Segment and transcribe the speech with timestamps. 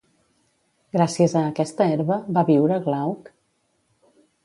[0.97, 3.33] Gràcies a aquesta herba, va viure Glauc?